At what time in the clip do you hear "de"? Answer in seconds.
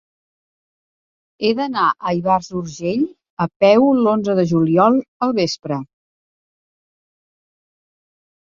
4.41-4.47